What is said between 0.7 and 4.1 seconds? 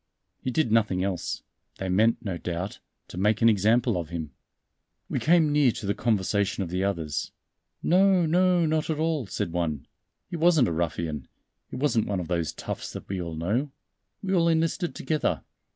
nothing else; they meant, no doubt, to make an example of